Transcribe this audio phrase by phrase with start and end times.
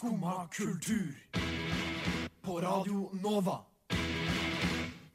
[0.00, 1.14] Skumma kultur.
[2.40, 3.58] På Radio Nova.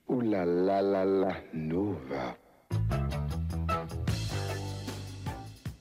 [0.06, 2.26] O-la-la-la-la Nova.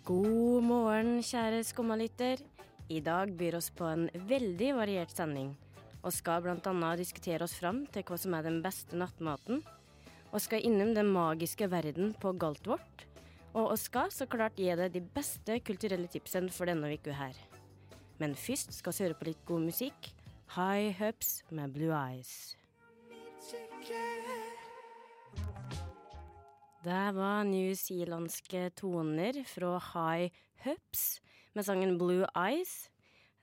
[0.04, 2.40] God morgen, kjære skummalytter.
[2.88, 5.52] I dag byr oss på en veldig variert sending.
[6.00, 6.96] Og skal bl.a.
[6.96, 9.60] diskutere oss fram til hva som er den beste nattmaten.
[10.32, 13.04] Og skal innom den magiske verden på Galtvort.
[13.52, 17.36] Og vi skal så klart gi deg de beste kulturelle tipsene for denne uka her.
[18.24, 20.06] Men først skal vi høre på litt god musikk.
[20.54, 22.54] High Hubs med Blue Eyes.
[26.86, 31.04] Det var newzealandske toner fra High Hubs
[31.52, 32.88] med sangen Blue Eyes.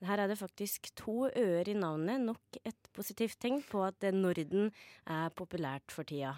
[0.02, 4.72] Her er det faktisk to øer i navnet, nok et positivt tegn på at Norden
[5.05, 6.34] er populært for tida.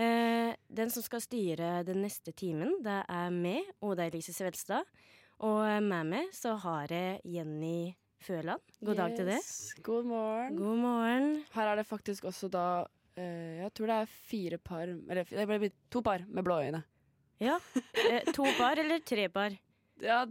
[0.00, 4.88] Eh, den som skal styre den neste timen, det er meg, Oda Elise Svelstad.
[5.40, 8.60] Og med meg så har jeg Jenny Føland.
[8.84, 9.46] God dag til deg.
[9.86, 10.56] God morgen.
[10.58, 11.28] God morgen.
[11.54, 12.64] Her er det faktisk også da
[13.16, 16.82] eh, Jeg tror det er fire par Eller det ble to par med blå øyne.
[17.40, 17.56] Ja.
[18.10, 19.54] Eh, to par eller tre par?
[20.02, 20.24] Ja,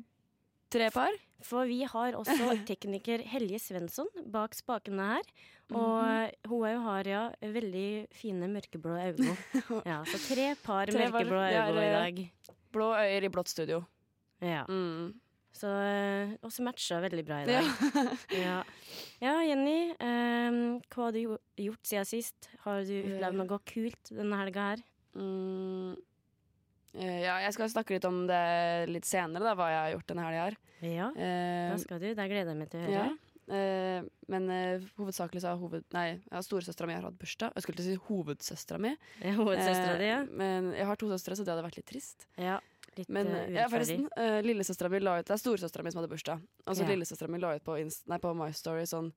[0.69, 1.15] tre par.
[1.41, 5.29] For vi har også tekniker Helje Svensson bak spakene her.
[5.73, 6.49] Og Mhm.
[6.49, 9.33] hun òg har ja veldig fine mørkeblå øyne.
[9.89, 12.21] Ja, så tre par Tre mørkeblå øyne i dag.
[12.73, 13.81] Blå øyer i blått studio.
[14.41, 14.63] Ja.
[14.69, 15.13] Mm.
[15.59, 17.69] Så eh, også matcha veldig bra i dag.
[18.45, 18.59] Ja,
[19.23, 19.91] ja Jenny.
[19.97, 20.59] eh,
[20.93, 21.23] hva har du
[21.59, 22.51] gjort siden sist?
[22.63, 24.83] Har du opplevd noe kult denne helga her?
[25.17, 25.97] Mm.
[26.97, 28.43] Eh, ja, jeg skal snakke litt om det
[28.89, 30.59] litt senere, da, hva jeg har gjort denne helga her.
[30.85, 32.07] Ja, Eh, da skal du.
[32.15, 33.03] Det gleder jeg meg til å ja.
[33.03, 33.17] høre.
[33.49, 35.83] Eh, men eh, hovedsakelig så har hoved...
[35.95, 37.51] Nei, ja, storesøstera mi har hatt bursdag.
[37.57, 38.93] Jeg skulle til å si hovedsøstera mi.
[39.25, 39.33] Ja.
[39.41, 40.19] Hovedsøstera di, ja.
[40.23, 42.29] Eh, men jeg har to søstre, så det hadde vært litt trist.
[42.39, 42.59] ja.
[42.97, 46.01] Litt Men uh, ja, forresten, uh, lillesøstera mi la ut Det er storesøstera mi som
[46.01, 46.41] hadde bursdag.
[46.65, 46.95] Altså, så Ja.
[46.95, 49.11] lillesøstera mi la ut på, Inst nei, på My Story sånn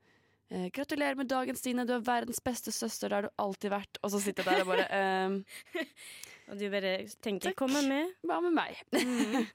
[0.52, 1.86] uh, 'Gratulerer med dagen, Stine.
[1.86, 3.08] Du er verdens beste søster.
[3.08, 5.44] Det har du alltid vært.' Og så sitter jeg der og bare ehm,
[6.52, 7.54] Og du bare tenker.
[7.54, 8.12] 'kom med'.
[8.26, 8.76] Hva med meg?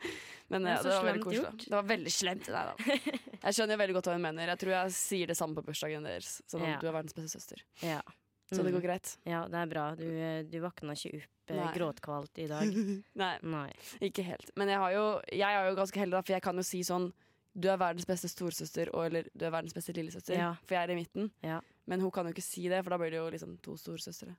[0.50, 1.44] Men Det er ja, det var veldig koselig.
[1.44, 1.64] gjort.
[1.68, 2.48] Det var veldig slemt.
[2.48, 2.64] Nei.
[3.44, 4.48] Jeg skjønner veldig godt hva hun mener.
[4.48, 6.42] Jeg tror jeg sier det samme på bursdagen deres.
[6.48, 6.80] Sånn Ja.
[6.80, 7.62] du er verdens beste søster.
[7.84, 8.02] Ja.
[8.50, 8.78] Så det Mm.
[8.80, 9.18] går greit.
[9.28, 9.86] Ja, det er bra.
[9.96, 10.06] Du,
[10.50, 11.74] du våkna ikke opp eh, Nei.
[11.76, 12.64] gråtkvalt i dag.
[13.22, 13.72] Nei, Nei.
[14.02, 14.52] ikke helt.
[14.56, 17.10] Men jeg, har jo, jeg er jo ganske heldig, for jeg kan jo si sånn
[17.58, 20.36] du er verdens beste storesøster, og eller du er verdens beste lillesøster.
[20.38, 20.52] Ja.
[20.64, 21.32] For jeg er i midten.
[21.42, 21.60] Ja.
[21.90, 24.36] Men hun kan jo ikke si det, for da blir det jo liksom to storesøstre.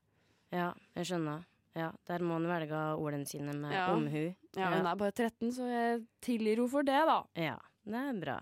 [0.55, 1.43] Ja, jeg skjønner.
[1.77, 3.89] Ja, Der må hun velge ordene sine med Ja.
[3.95, 4.35] omhu.
[4.57, 7.19] Ja, Hun er bare 13, så jeg tilgir henne for det, da.
[7.37, 8.39] Ja, det er bra.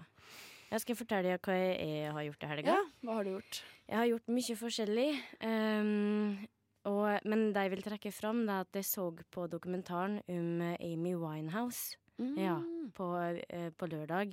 [0.71, 2.75] Jeg skal fortelle deg hva jeg har gjort i helga.
[2.75, 3.63] Ja, Hva har du gjort?
[3.87, 5.09] Jeg har gjort mye forskjellig.
[5.47, 6.47] Um,
[6.91, 10.63] og, men det jeg vil trekke fram, det er at jeg så på dokumentaren om
[10.81, 11.97] Amy Winehouse.
[12.39, 12.57] Ja,
[12.97, 13.11] på,
[13.53, 14.31] eh, på lørdag.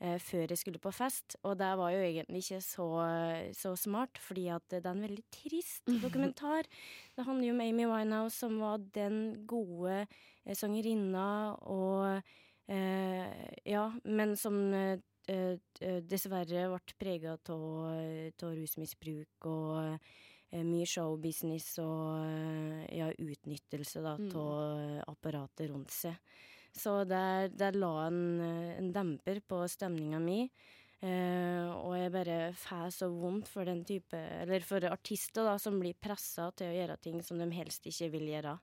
[0.00, 1.36] eh, før jeg skulle på fest.
[1.44, 2.86] Og det var jo egentlig ikke så,
[3.56, 6.62] så smart, fordi at det er en veldig trist dokumentar.
[7.16, 12.20] Det handler jo om Amy Winehouse, som var den gode eh, sangerinna, og
[12.68, 19.98] eh, Ja, men som eh, dessverre ble prega av rusmisbruk og
[20.54, 24.34] eh, mye showbusiness og eh, ja, utnyttelse av mm.
[25.10, 26.18] apparatet rundt seg.
[26.74, 30.48] Så der, der la en, eh, en demper på stemninga mi.
[31.04, 35.74] Eh, og jeg bare får så vondt for den type Eller for artister da som
[35.82, 38.54] blir pressa til å gjøre ting som de helst ikke vil gjøre.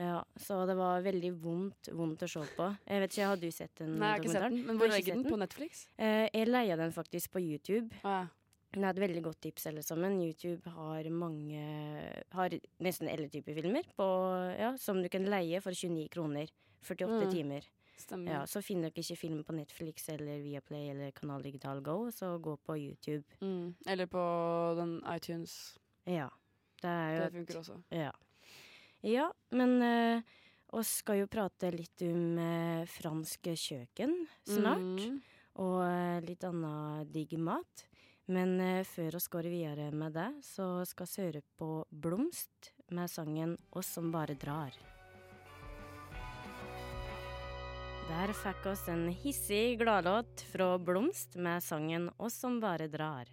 [0.00, 2.66] Ja, så det var veldig vondt, vondt å se på.
[2.88, 4.66] Jeg vet ikke, Har du sett den Nei, jeg har ikke sett den.
[4.66, 5.28] Men hvor legger den?
[5.30, 5.84] På Netflix?
[5.98, 7.94] Eh, jeg leia den faktisk på YouTube.
[8.02, 8.26] Ah,
[8.72, 10.18] Det er et veldig godt tips, alle sammen.
[10.20, 11.62] YouTube har mange
[12.34, 12.50] Har
[12.80, 14.08] nesten alle typer filmer på,
[14.58, 16.48] ja, som du kan leie for 29 kroner.
[16.82, 17.30] 48 Mm.
[17.32, 17.62] timer.
[18.00, 18.32] Stemmer.
[18.32, 22.34] Ja, så finner dere ikke film på Netflix eller Viaplay eller Kanal Digital Go, så
[22.42, 23.24] gå på YouTube.
[23.40, 23.74] Mm.
[23.86, 24.22] Eller på
[24.78, 25.78] den iTunes.
[26.04, 26.28] Ja.
[26.80, 27.82] Det er jo Det et- funker også.
[27.90, 28.12] Ja.
[29.02, 34.14] ja, men uh, skal jo prate litt om uh, fransk kjøkken
[34.46, 34.78] snart.
[34.78, 35.20] Mm.
[35.58, 37.84] Og uh, litt annen digg mat.
[38.28, 43.10] Men uh, før vi går videre med det, så skal vi høre på Blomst med
[43.10, 44.97] sangen 'Oss som bare drar'.
[48.08, 53.28] Der fikk oss en hissig gladlåt fra Blomst med sangen 'Oss som bare drar'.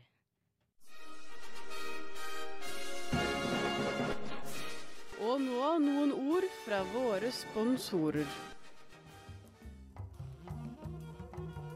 [5.22, 8.28] Og nå noen ord fra våre sponsorer.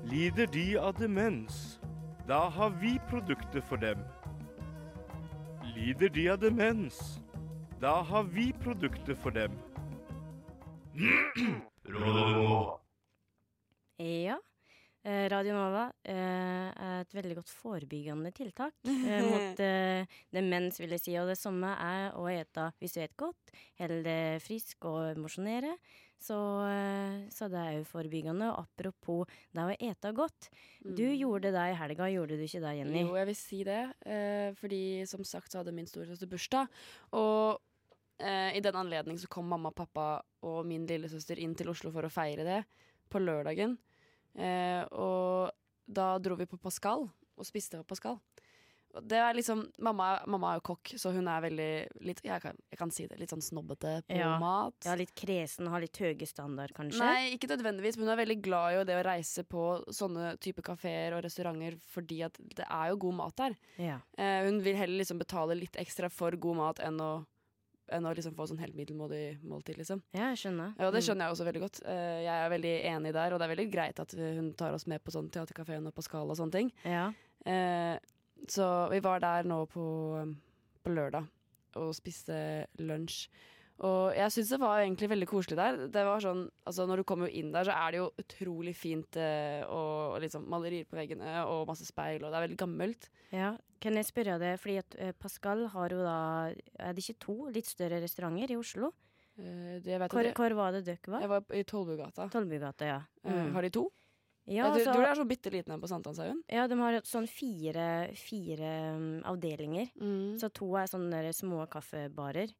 [0.03, 1.79] Lider de av demens?
[2.27, 4.03] Da har vi produkter for dem.
[5.75, 7.21] Lider de av demens?
[7.79, 9.51] Da har vi produkter for dem.
[13.99, 14.37] Ja,
[15.03, 19.63] eh, Radio Nova eh, er et veldig godt forebyggende tiltak eh, mot
[20.31, 21.15] demens, vil jeg si.
[21.19, 23.51] Og det samme er å ete hvis du spiser godt,
[23.81, 24.15] holde
[24.45, 25.75] frisk og mosjonere.
[26.19, 26.35] Så,
[27.31, 28.49] så det er jo forebyggende.
[28.51, 30.49] Og apropos det å ete godt.
[30.83, 33.05] Du gjorde det i helga, gjorde du ikke det, Jenny?
[33.05, 33.79] Jo, jeg vil si det.
[34.59, 36.67] Fordi som sagt så hadde min storesøster bursdag.
[37.15, 37.63] Og
[38.19, 40.09] i den anledning så kom mamma, pappa
[40.43, 42.59] og min lillesøster inn til Oslo for å feire det
[43.09, 43.77] på lørdagen.
[44.35, 45.49] Eh, og
[45.89, 48.19] da dro vi på Pascal og spiste på Pascal.
[49.05, 51.67] Det er liksom, mamma, mamma er jo kokk, så hun er veldig
[52.07, 54.31] litt, jeg, kan, jeg kan si det, litt sånn snobbete på Ja.
[54.41, 54.73] mat.
[54.83, 56.97] Ja, litt kresen, har litt høye standard, kanskje?
[56.97, 60.65] Nei, ikke nødvendigvis, men hun er veldig glad i det å reise på sånne type
[60.65, 63.57] kafeer og restauranter fordi at det er jo god mat der.
[63.77, 63.99] Ja.
[64.17, 67.11] Eh, hun vil heller liksom betale litt ekstra for god mat enn å,
[67.95, 70.03] enn å liksom få sånn helt middelmådig måltid, liksom.
[70.15, 70.75] ja, jeg skjønner.
[70.77, 71.81] Ja, og det skjønner jeg også veldig godt.
[71.89, 74.87] Eh, jeg er veldig enig der, og det er veldig greit at hun tar oss
[74.91, 76.71] med på sånn Teaterkafeen og Pascal og sånne ting.
[76.83, 76.91] Mm.
[76.93, 77.05] Ja.
[77.49, 77.95] Eh,
[78.49, 79.85] så vi var der nå på,
[80.83, 81.27] på lørdag
[81.79, 83.27] og spiste lunsj.
[83.87, 85.77] Og jeg syns det var egentlig veldig koselig der.
[85.93, 89.19] Det var sånn, altså Når du kommer inn der, så er det jo utrolig fint
[89.19, 93.07] eh, og, og liksom malerier på veggene og masse speil, og det er veldig gammelt.
[93.31, 96.17] Ja, kan jeg spørre deg, fordi at eh, Pascal har jo da
[96.51, 98.91] Er det ikke to litt større restauranter i Oslo?
[99.39, 99.79] Eh,
[100.11, 101.23] Hvor, hvor var det dere var?
[101.23, 102.27] jeg var i Tollbugata.
[102.33, 102.99] Tollbugata, ja.
[103.23, 103.53] Mm.
[103.55, 103.87] har de to?
[104.49, 106.39] Ja, jeg tror, så, tror det er så bitte liten en på Sankthanshaugen.
[106.49, 107.85] ja, de har sånn fire,
[108.17, 109.91] fire um, avdelinger.
[110.01, 110.39] Mm.
[110.41, 112.51] Så to er sånne små kaffebarer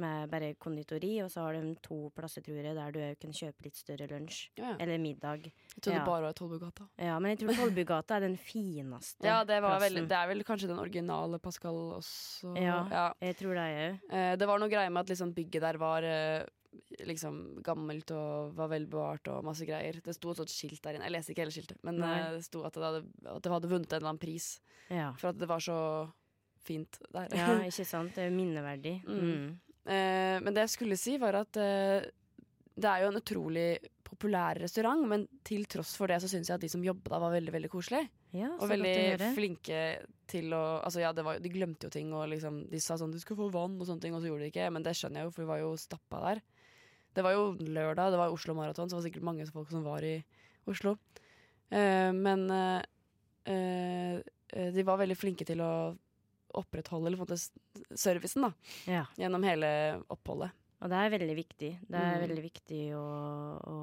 [0.00, 3.66] med bare konditori, og så har de to plasser, tror jeg, der du kan kjøpe
[3.68, 4.40] litt større lunsj.
[4.58, 4.76] Ja, ja.
[4.84, 5.46] Eller middag.
[5.74, 6.06] Jeg trodde ja.
[6.08, 6.88] bare var Tollbugata.
[6.98, 9.86] Ja, men jeg tror Tollbugata er den fineste Ja, det, var plassen.
[9.86, 12.56] veldig, det er vel kanskje den originale Pascal også.
[12.58, 13.12] Ja.
[13.22, 14.02] Jeg tror det òg.
[14.10, 16.44] Eh, det var noe greier med at liksom bygget der var eh,
[17.06, 20.00] liksom gammelt og var velbevart og masse greier.
[20.02, 21.06] Det sto et sånt skilt der inne.
[21.06, 22.16] Jeg leser ikke hele skiltet, men Nei.
[22.18, 23.04] eh, det sto at det, hadde,
[23.36, 24.56] at det hadde vunnet en eller annen pris
[24.90, 25.12] Ja.
[25.20, 25.78] for at det var så
[26.64, 27.28] fint der.
[27.36, 28.14] ja, ikke sant?
[28.16, 28.94] Det er jo minneverdig.
[29.06, 29.60] Mm.
[29.84, 32.06] Eh, men det jeg skulle si, var at eh,
[32.74, 33.68] det er jo en utrolig
[34.04, 37.22] populær restaurant, men til tross for det så syns jeg at de som jobba der,
[37.24, 38.10] var veldig veldig koselige.
[38.34, 39.80] Ja, Og veldig flinke
[40.26, 43.12] til å Altså ja, det var, de glemte jo ting, og liksom De sa sånn
[43.14, 44.70] 'du skal få vann' og sånne ting, og så gjorde de ikke.
[44.74, 46.42] Men det skjønner jeg jo, for vi var jo stappa der.
[47.14, 49.84] Det var jo lørdag, det var Oslo Maraton, så det var sikkert mange folk som
[49.86, 50.16] var i
[50.66, 50.96] Oslo.
[51.70, 52.82] Eh, men eh,
[53.46, 55.94] eh, de var veldig flinke til å
[56.54, 58.52] opprettholde eller på en måte servicen da,
[58.86, 59.06] Ja.
[59.18, 60.52] gjennom hele oppholdet.
[60.84, 61.68] Og det er veldig viktig.
[61.88, 62.22] Det er Mm.
[62.28, 63.04] veldig viktig å,
[63.64, 63.76] å,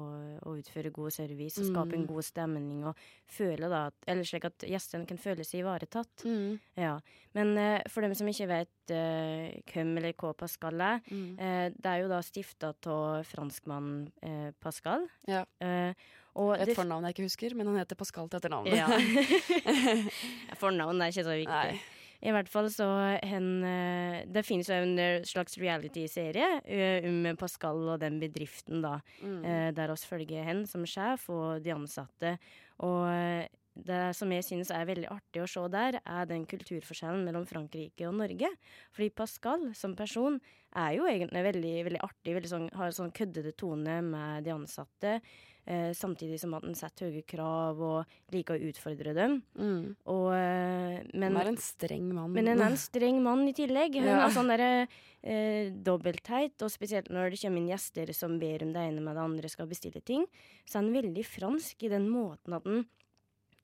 [0.46, 2.06] å utføre god service og skape en Mm.
[2.06, 2.94] god stemning og
[3.26, 6.22] føle da Eller slik at gjestene kan føle seg ivaretatt.
[6.76, 7.00] Ja.
[7.34, 11.40] Men uh, for dem som ikke vet uh, hvem eller hva Pascal er, Mm.
[11.40, 15.08] eh, det er jo da stifta av franskmannen Pascal.
[15.26, 15.44] Ja.
[15.60, 15.96] Et
[16.76, 18.66] fornavn jeg ikke husker, men han heter Pascal til etternavn.
[18.70, 18.86] Ja.
[20.60, 21.50] Fornavn er ikke så viktig.
[21.50, 21.80] Nei.
[22.22, 22.86] I hvert fall så
[23.26, 29.00] hen eh, Det finnes jo en slags reality-serie eh, om Pascal og den bedriften, da.
[29.22, 29.40] Mm.
[29.42, 32.36] eh, der oss følger hen som sjef og de ansatte.
[32.82, 37.46] Og det som jeg synes er veldig artig å se der, er den kulturforskjellen mellom
[37.48, 38.50] Frankrike og Norge.
[38.92, 40.38] Fordi Pascal som person
[40.78, 44.54] er jo egentlig veldig, veldig artig, veldig sånn, har en sånn køddete tone med de
[44.54, 45.18] ansatte.
[45.64, 49.36] Eh, samtidig som at han setter høye krav og liker å utfordre dem.
[49.54, 49.94] Mm.
[50.10, 52.32] Og, eh, men, Han er en streng mann.
[52.32, 53.94] men han er en streng mann i tillegg.
[53.94, 54.26] Han Ja.
[54.26, 54.88] er sånn derre
[55.22, 59.14] eh, dobbeltteit, og spesielt når det kommer inn gjester som ber om det ene med
[59.14, 60.26] det andre skal bestille ting,
[60.66, 62.84] så er han veldig fransk i den måten at han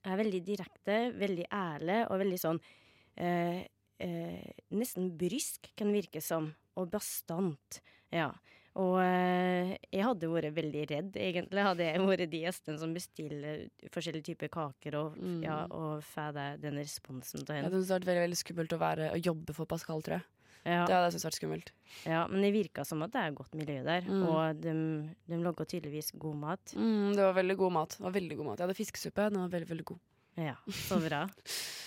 [0.05, 2.61] er veldig direkte, veldig ærlig og veldig sånn
[3.17, 3.67] eh,
[3.99, 7.81] eh, Nesten brysk, kan virke som, og bastant.
[8.12, 8.31] Ja.
[8.78, 13.64] Og eh, jeg hadde vært veldig redd, egentlig, hadde jeg vært de gjestene som bestiller
[13.90, 15.40] forskjellige typer kaker og, Mm.
[15.42, 17.66] ja, og får den responsen til henne.
[17.66, 20.26] Ja, det hadde vært veldig, veldig skummelt å, være, å jobbe for Pascal, tror jeg.
[20.66, 20.85] Ja.
[20.85, 21.73] Det hadde jeg syntes vært skummelt.
[22.04, 24.23] Ja, men det virka som at det er godt miljø der, Mm.
[24.28, 24.73] og de,
[25.26, 26.75] de laga tydeligvis god mat.
[26.76, 27.97] Mm, det var veldig god mat.
[27.99, 28.58] Det var veldig god mat.
[28.58, 29.30] Jeg hadde fiskesuppe.
[29.32, 29.99] Den var veldig, veldig god.
[30.38, 31.25] Ja, så bra.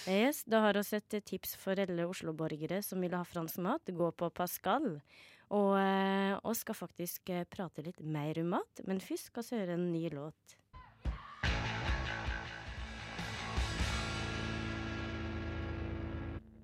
[0.10, 3.86] Yes, da har vi et tips for alle Oslo-borgere som vil ha fransk mat.
[3.86, 5.00] Gå på Pascal.
[5.52, 9.76] Og eh, skal faktisk eh, prate litt mer om mat, men først skal vi høre
[9.76, 10.58] en ny låt.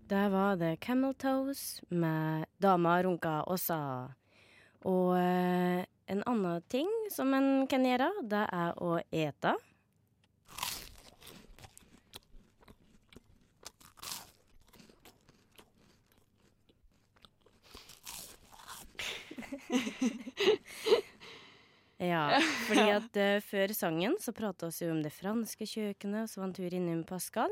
[0.07, 4.07] Der var det Camel Toes med 'Dama runka og sa'.
[4.87, 9.57] Og eh, en annen ting som en kan gjøre, det er å ete.
[21.97, 26.43] Ja, fordi at uh, før sangen så prata vi jo om det franske kjøkkenet, så
[26.43, 27.49] var en tur innom Pascal.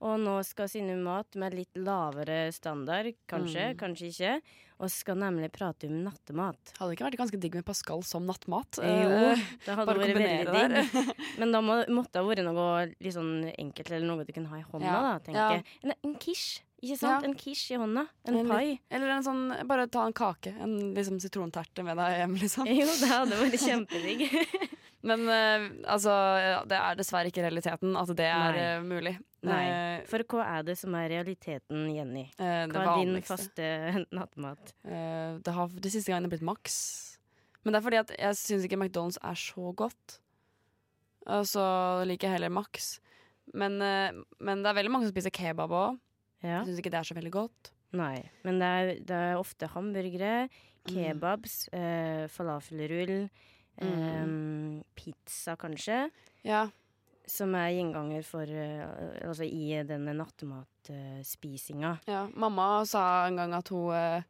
[0.00, 3.78] Og nå skal vi innom mat med litt lavere standard, kanskje, Mm.
[3.82, 4.36] kanskje ikke.
[4.80, 6.70] Og skal nemlig prate om nattemat.
[6.78, 8.78] Hadde det ikke vært ganske digg med Pascal som nattmat?
[8.78, 10.94] Jo, Eh, det hadde vært veldig digg.
[11.42, 14.48] Men da må, måtte det ha vært noe litt sånn enkelt, eller noe du kunne
[14.54, 15.50] ha i hånda, Ja, da, tenker ja.
[15.58, 15.66] jeg.
[15.82, 17.24] En, en quiche, ikke sant?
[17.24, 17.28] Ja.
[17.28, 18.06] En quiche i hånda.
[18.24, 18.78] En En pai.
[18.88, 20.54] Eller en sånn, bare ta en kake.
[20.64, 22.70] En liksom sitronterte med deg hjem, liksom.
[22.80, 24.24] Jo, det hadde vært kjempedigg.
[25.08, 26.12] Men uh, altså,
[26.68, 29.14] det er dessverre ikke realiteten at det er eh, mulig.
[29.48, 29.60] Nei.
[29.64, 32.26] Eh, For hva er det som er realiteten, Jenny?
[32.36, 33.70] Uh, Hva er din faste
[34.18, 34.74] nattmat?
[34.84, 36.76] Det har de siste gangene blitt Max.
[37.64, 40.18] Men det er fordi at jeg syns ikke McDonald's er så godt.
[41.28, 41.64] Og så
[42.08, 42.98] liker jeg heller Max.
[43.56, 45.98] Men, men det er veldig mange som spiser kebab òg.
[46.42, 46.60] Ja.
[46.62, 47.70] Jeg syns ikke det er så veldig godt.
[47.92, 50.48] Nei, men det er, det er ofte hamburgere,
[50.80, 50.94] Mm.
[50.94, 53.28] kebabs, eh, falafelrull,
[53.76, 56.10] eh, pizza kanskje,
[56.42, 56.70] Ja,
[57.28, 61.98] som er gjenganger for eh, Altså i denne nattmatspisinga.
[62.08, 62.26] ja.
[62.34, 64.22] Mamma sa en gang at hun eh,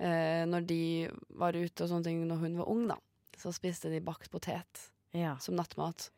[0.00, 2.96] eh, Når de var ute og sånne ting når hun var ung, da,
[3.38, 5.36] så spiste de bakt potet ja.
[5.38, 6.10] som nattmat.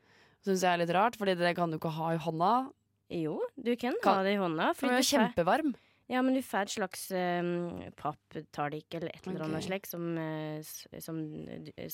[0.44, 2.70] Syns jeg er litt rart, Fordi det kan du ikke ha i hånda.
[3.10, 4.72] Jo, du kan, Kan- ha det i hånda.
[4.78, 5.74] For den er kjempevarm.
[6.10, 9.68] Ja, men du får et slags um, papptallik eller et eller annet okay.
[9.68, 11.20] slikt som, eh, som,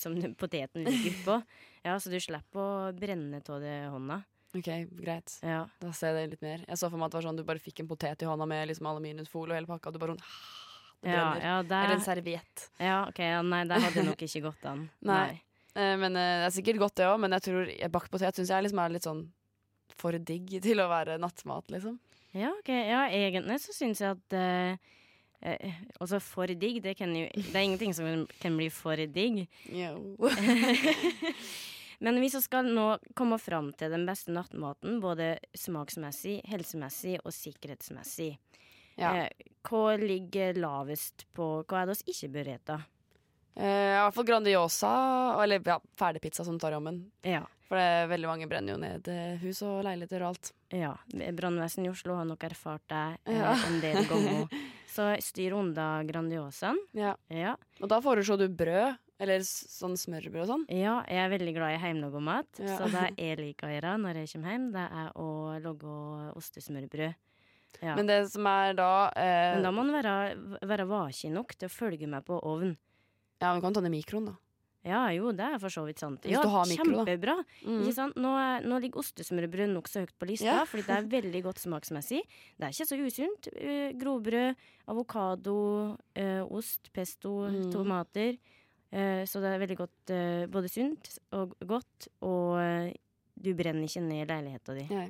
[0.01, 1.37] som poteten ligger på.
[1.85, 4.23] Ja, så du slipper å brenne av det hånda.
[4.57, 4.71] Ok,
[5.03, 5.35] greit.
[5.45, 5.67] Ja.
[5.83, 6.65] Da ser jeg det litt mer.
[6.65, 8.49] Jeg så for meg at det var sånn du bare fikk en potet i hånda
[8.49, 10.25] med liksom aluminiumsfolie og hele pakka, og du bare sånn
[11.05, 11.77] Det Ja, ja, det...
[11.83, 12.69] Eller en serviett.
[12.81, 14.87] ja, ok, ja, nei, det hadde nok ikke gått an.
[15.13, 15.43] Nei.
[15.77, 15.91] nei.
[16.01, 17.21] men eh, det er sikkert godt, det òg.
[17.21, 19.27] Men jeg tror eh, bakt potet syns jeg liksom er litt sånn
[19.95, 21.99] for digg til å være nattmat, liksom.
[22.37, 22.69] Ja, ok.
[22.69, 24.77] Ja, egentlig så syns jeg at eh,
[25.41, 29.47] eh, Altså, for digg, det kan jo Det er ingenting som kan bli for digg.
[31.99, 37.33] Men hvis vi skal nå komme fram til den beste nattmaten, både smaksmessig, helsemessig og
[37.33, 38.35] sikkerhetsmessig,
[39.01, 39.15] Ja.
[39.25, 39.29] eh,
[39.65, 42.77] hva ligger lavest på Hva er det vi ikke bør spise?
[43.57, 44.93] Eh, I hvert fall Grandiosa,
[45.43, 47.11] eller ja, ferdigpizza som tar ommen.
[47.25, 47.47] Ja.
[47.67, 50.53] For det er veldig mange brenner jo ned eh, hus og leiligheter og alt.
[50.71, 50.93] ja.
[51.35, 53.57] Brannvesenet i Oslo har nok erfart det eh, Ja.
[53.67, 54.47] en del ganger.
[54.97, 56.79] Så styr unna Grandiosaen.
[56.97, 57.17] Ja.
[57.29, 57.57] Ja.
[57.83, 60.65] Og da foreslo du brød, eller sånn smørbrød og sånn.
[60.73, 62.61] ja, jeg er veldig glad i hjemmelaga mat.
[62.63, 62.79] Ja.
[62.79, 65.29] Så det jeg liker å gjøre når jeg kommer hjem, det er å
[65.67, 65.99] lage
[66.39, 67.15] ostesmørbrød.
[67.83, 67.93] Ja.
[67.99, 70.13] Men det som er da eh, Men da må man være,
[70.65, 72.77] være vaken nok til å følge med på ovnen.
[73.43, 74.37] Ja, men du kan ta den i mikroen, da.
[74.87, 76.27] Ja, jo, det er for så vidt sant.
[76.31, 77.03] Ja, mikro.
[77.03, 77.35] Kjempebra.
[77.67, 77.87] Mm.
[77.95, 78.19] Sant?
[78.23, 80.69] Nå, nå ligger ostesmørbrød nokså høyt på lista, yeah.
[80.71, 82.21] fordi det er veldig godt smaksmessig.
[82.57, 83.49] Det er ikke så usunt.
[83.57, 85.57] Uh, grovbrød, avokado,
[85.97, 87.73] uh, ost, pesto, Mm.
[87.73, 88.39] tomater.
[88.95, 90.15] Uh, så det er veldig godt,
[90.53, 92.95] både sunt og godt, og
[93.37, 94.87] du brenner ikke ned leiligheta di.
[94.89, 95.03] Ja.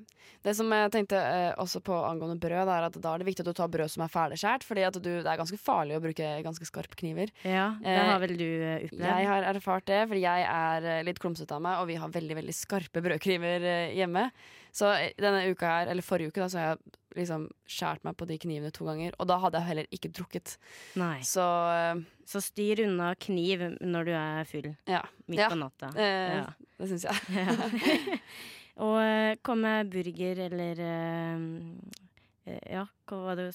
[0.42, 3.44] Det som jeg tenkte eh, også på angående brød, er at da er det viktig
[3.44, 4.66] at du tar brød som er ferdigskjært.
[4.66, 7.32] Fordi det er ganske farlig å bruke ganske skarpe kniver.
[7.46, 9.06] Ja, det Eh, har vel du eh, opplevd?
[9.06, 12.12] Jeg har erfart det, fordi jeg er eh, litt klumsete av meg, og vi har
[12.12, 14.28] veldig veldig skarpe brødkniver hjemme.
[14.76, 18.16] Så eh, denne uka her, eller forrige uke, da, så har jeg liksom skjært meg
[18.20, 19.14] på de knivene to ganger.
[19.22, 20.56] Og da hadde jeg heller ikke drukket.
[21.00, 21.20] Nei.
[21.24, 25.48] Så eh, Så styr unna kniv når du er full ja, midt Ja.
[25.48, 25.92] på natta.
[25.96, 26.46] eh, Ja.
[26.76, 28.20] det syns jeg.
[28.84, 31.46] Og kom med burger eller eh,
[32.44, 32.82] eh, Ja,
[33.38, 33.46] det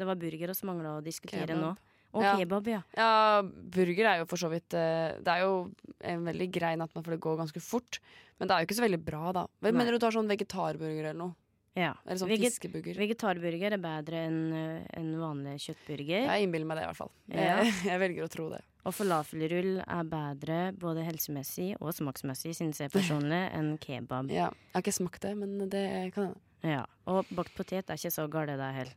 [0.00, 1.60] Det var burger vi mangla å diskutere Kebab.
[1.62, 1.76] nå.
[2.16, 2.36] Og Ja.
[2.38, 2.82] kebab, ja.
[2.96, 7.04] Ja, burger er jo for så vidt eh, Det er jo en veldig grei nattmat,
[7.04, 7.98] for det går ganske fort.
[8.38, 9.42] Men det er jo ikke så veldig bra, da.
[9.60, 9.78] Hva Nei.
[9.82, 11.34] mener du tar sånn vegetarburger eller noe?
[11.78, 11.92] ja.
[12.06, 12.96] Eller sånn Veget fiskeburger?
[12.98, 16.24] vegetarburger er bedre enn eh, en vanlig kjøttburger.
[16.26, 17.12] Jeg innbiller meg det, i hvert fall.
[17.28, 17.62] Ja.
[17.62, 18.62] Jeg, jeg velger å tro det.
[18.88, 24.32] Og falafelrull er bedre både helsemessig og smaksmessig, synes jeg personlig, enn kebab.
[24.32, 24.48] Ja.
[24.72, 25.84] Jeg har ikke smakt det, men det
[26.16, 26.40] kan hende.
[26.66, 26.84] Ja.
[27.06, 28.96] Og bakt potet er ikke så galt, det heller.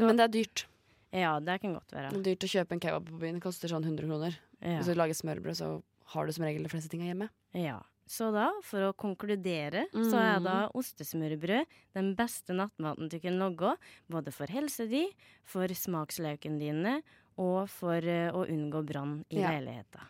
[0.00, 0.66] Men det er dyrt.
[1.12, 2.10] Ja, det kan godt være.
[2.10, 3.34] Det er dyrt å kjøpe en kebab på byen.
[3.38, 4.38] Det koster sånn 100 kroner.
[4.60, 4.78] Ja.
[4.80, 5.68] Hvis du lager smørbrød, så
[6.14, 7.28] har du som regel de fleste tinga hjemme.
[7.54, 7.78] Ja.
[8.06, 11.66] Så da, for å konkludere, så er da ostesmørbrød
[11.98, 13.72] den beste nattmaten du kan logge.
[14.08, 15.08] både for helsa di,
[15.44, 17.02] for smaksløkene dine
[17.36, 19.50] og for eh, å unngå brann i Ja.
[19.50, 20.06] leiligheta.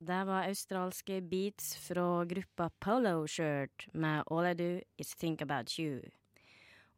[0.00, 5.74] Det var australske beats fra gruppa Polo Shirt med All I Do Is Think About
[5.78, 5.98] You.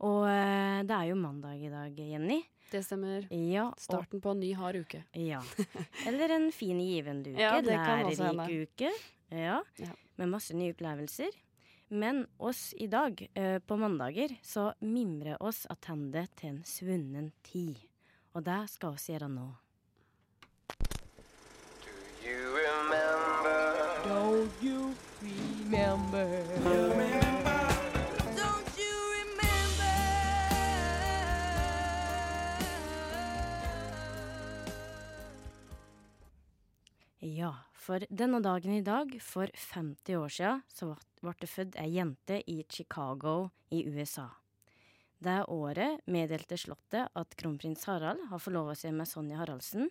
[0.06, 2.36] Og eh, det er jo mandag i dag, Jenny.
[2.70, 3.26] Det stemmer.
[3.34, 5.02] Ja, og Starten på en ny hard uke.
[5.18, 5.40] ja.
[6.06, 7.42] Eller en fin, givende uke.
[7.42, 8.92] Ja, det kan også Lærerik uke.
[9.34, 9.58] Ja.
[9.82, 9.96] Ja.
[10.22, 11.34] Med masse nye opplevelser.
[11.90, 17.82] Men oss i dag, eh, på mandager, så mimrer oss attende til en svunnen tid.
[18.32, 19.50] Og det skal oss gjøre nå.
[37.22, 40.90] Ja, for denne dagen i dag, for 50 år siden, så
[41.22, 44.26] ble det født ei jente i Chicago i USA.
[45.22, 49.86] Det året meddelte Slottet at kronprins Harald har forlova seg med Sonja Haraldsen.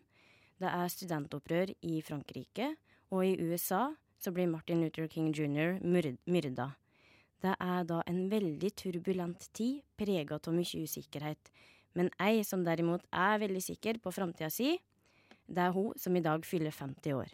[0.59, 2.73] Det er studentopprør i Frankrike,
[3.11, 3.89] og i USA
[4.21, 5.79] så blir Martin Luther King jr.
[5.83, 6.71] myrda.
[7.41, 11.51] Det er da en veldig turbulent tid, prega av mye usikkerhet.
[11.97, 14.75] Men ei som derimot er veldig sikker på framtida si,
[15.49, 17.31] det er hun som i dag fyller 50 år.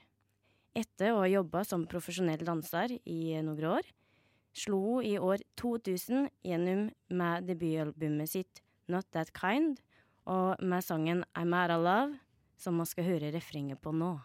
[0.78, 3.92] Etter å ha jobba som profesjonell danser i noen år,
[4.58, 9.82] slo hun i år 2000 gjennom med debutalbumet sitt Not That Kind,
[10.26, 12.18] og med sangen I'm Out of Love,
[12.58, 14.16] som man skal høre refrenget på nå.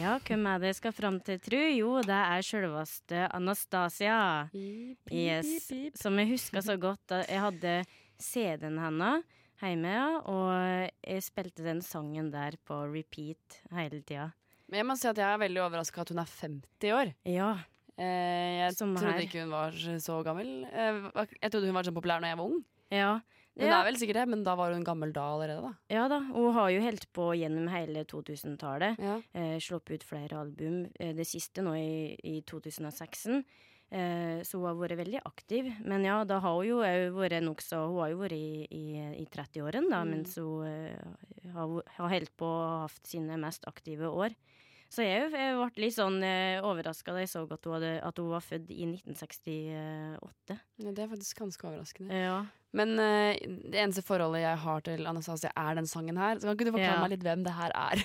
[0.00, 1.58] Ja, hvem er det jeg skal fram til, tru?
[1.76, 4.16] Jo, det er sjølveste Anastasia.
[5.12, 5.66] Yes,
[6.00, 7.12] som jeg husker så godt.
[7.28, 7.74] Jeg hadde
[8.20, 9.26] CD-en hennes
[9.60, 9.94] hjemme,
[10.30, 14.30] og jeg spilte den sangen der på repeat hele tida.
[14.70, 17.12] Men jeg må si at jeg er veldig overraska at hun er 50 år.
[17.28, 17.50] Ja.
[18.00, 19.26] Eh, jeg Som trodde her.
[19.26, 20.52] ikke hun var så gammel.
[20.70, 22.60] Eh, jeg trodde hun var så populær når jeg var ung.
[22.94, 23.12] Ja.
[23.60, 23.78] Hun ja.
[23.82, 25.72] er vel sikkert det, men da var hun gammel da allerede, da.
[25.92, 28.98] ja da, hun har jo holdt på gjennom hele 2000-tallet.
[29.04, 29.16] Ja.
[29.36, 30.86] Eh, sluppet ut flere album.
[30.98, 33.44] Eh, det siste nå i, i 2016.
[33.90, 35.66] Eh, så hun har vært veldig aktiv.
[35.84, 36.78] Men ja, da har hun jo
[37.16, 38.84] vært nokså Hun har jo vært i, i,
[39.18, 40.10] i 30-årene, da, Mm.
[40.14, 44.36] mens hun eh, har, har holdt på og hatt sine mest aktive år.
[44.90, 48.16] Så jeg, jeg ble litt sånn eh, overraska da jeg så at hun, hadde, at
[48.18, 50.56] hun var født i 1968.
[50.82, 52.16] Ja, det er faktisk ganske overraskende.
[52.24, 52.40] Ja.
[52.74, 53.34] Men uh,
[53.70, 56.38] det eneste forholdet jeg har til Anastasia, er den sangen her.
[56.38, 57.02] Så kan ikke du forklare Ja.
[57.02, 58.02] meg litt hvem det her er?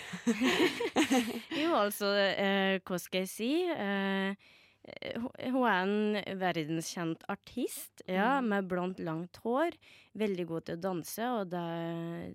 [1.61, 3.51] Jo, altså, uh, hva skal jeg si?
[3.71, 4.53] Eh,
[4.85, 9.77] hun hun er en verdenskjent artist, ja, med blondt, langt hår.
[10.17, 11.63] Veldig god til å danse, og det,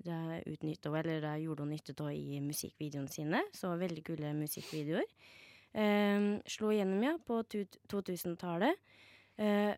[0.07, 3.45] det utnytta hun, eller det gjorde hun nytte av i musikkvideoene sine.
[3.57, 5.07] Så veldig kule musikkvideoer.
[5.71, 8.83] Eh, slo igjennom, ja, på 2000-tallet.
[9.41, 9.73] Eh,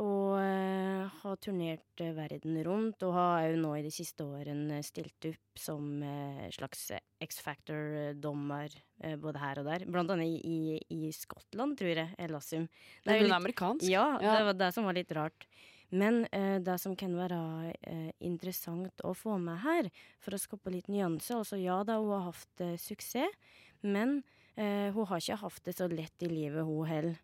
[0.00, 4.78] og eh, har turnert eh, verden rundt, og har òg nå i de siste årene
[4.86, 6.86] stilt opp som eh, slags
[7.20, 8.70] X-Factor-dommer
[9.04, 9.84] eh, både her og der.
[9.90, 12.14] Blant annet i, i, Skottland, tror jeg.
[12.18, 12.66] Elassum.
[13.04, 13.84] Det er jo litt- amerikansk.
[13.90, 14.38] ja, Ja.
[14.38, 15.46] det var det som var litt rart.
[15.90, 19.90] Men eh, det som kan være eh, interessant å få med her,
[20.22, 23.34] for å skape litt nyanse Altså ja da, hun har hatt eh, suksess,
[23.82, 24.22] men
[24.60, 27.14] hun har ikke hatt det så lett i livet, hun heller.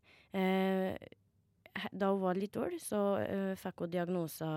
[1.93, 4.51] Da hun var litt dårlig, så uh, fikk hun diagnosa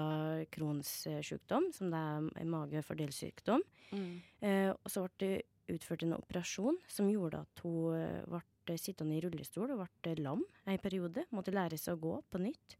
[0.53, 3.65] Crohns eh, sykdom, som det er en magefordelsykdom.
[3.91, 4.11] Mm.
[4.43, 9.23] Uh, og så ble det utført en operasjon som gjorde at hun ble sittende i
[9.23, 11.25] rullestol og ble lam en periode.
[11.35, 12.77] Måtte lære seg å gå på nytt.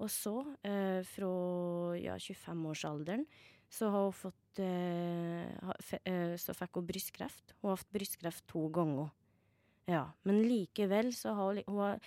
[0.00, 1.30] Og så, eh, fra
[2.00, 3.26] ja, 25-årsalderen,
[3.70, 7.54] så har hun fått eh, ha, fe, eh, Så fikk hun brystkreft.
[7.60, 9.12] Hun har hatt brystkreft to ganger.
[9.88, 12.00] Ja, men likevel så har hun, hun, har,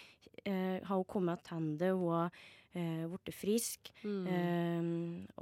[0.45, 1.91] eh, har hun kommet tilbake.
[1.93, 2.31] Hun har
[2.73, 3.91] eh, blitt frisk.
[4.03, 4.27] Mm.
[4.27, 4.89] Eh,